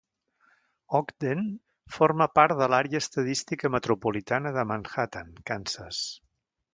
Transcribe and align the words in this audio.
Ogden 0.99 1.41
forma 1.97 2.27
part 2.39 2.57
de 2.61 2.69
l'àrea 2.75 3.01
estadística 3.05 3.71
metropolitana 3.75 4.55
de 4.59 4.65
Manhattan, 4.71 5.31
Kansas. 5.51 6.01